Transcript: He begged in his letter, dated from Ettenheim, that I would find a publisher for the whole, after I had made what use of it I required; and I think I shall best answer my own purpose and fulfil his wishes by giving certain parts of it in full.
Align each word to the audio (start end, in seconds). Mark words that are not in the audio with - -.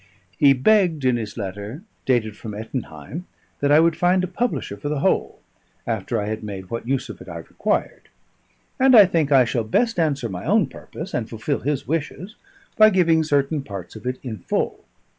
He 0.35 0.53
begged 0.53 1.05
in 1.05 1.15
his 1.17 1.37
letter, 1.37 1.83
dated 2.07 2.35
from 2.35 2.55
Ettenheim, 2.55 3.25
that 3.59 3.71
I 3.71 3.79
would 3.79 3.95
find 3.95 4.23
a 4.23 4.27
publisher 4.27 4.75
for 4.75 4.89
the 4.89 5.01
whole, 5.01 5.37
after 5.85 6.19
I 6.19 6.25
had 6.25 6.41
made 6.43 6.71
what 6.71 6.87
use 6.87 7.07
of 7.07 7.21
it 7.21 7.29
I 7.29 7.37
required; 7.37 8.09
and 8.79 8.95
I 8.95 9.05
think 9.05 9.31
I 9.31 9.45
shall 9.45 9.63
best 9.63 9.99
answer 9.99 10.27
my 10.27 10.43
own 10.45 10.65
purpose 10.65 11.13
and 11.13 11.29
fulfil 11.29 11.59
his 11.59 11.87
wishes 11.87 12.33
by 12.77 12.89
giving 12.89 13.23
certain 13.23 13.61
parts 13.61 13.95
of 13.95 14.07
it 14.07 14.17
in 14.23 14.39
full. 14.39 14.83